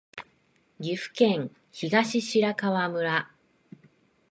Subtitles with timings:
[0.81, 3.29] 岐阜県東白川村